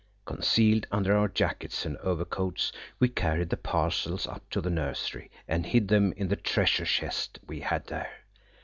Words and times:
Concealed 0.25 0.87
under 0.91 1.15
our 1.15 1.27
jackets 1.27 1.85
and 1.85 1.95
overcoats, 1.97 2.71
we 2.97 3.07
carried 3.07 3.51
the 3.51 3.55
parcels 3.55 4.25
up 4.25 4.41
to 4.49 4.59
the 4.59 4.71
nursery, 4.71 5.29
and 5.47 5.63
hid 5.63 5.89
them 5.89 6.11
in 6.13 6.27
the 6.27 6.35
treasure 6.35 6.85
chest 6.85 7.37
we 7.45 7.59
had 7.59 7.85
there. 7.85 8.11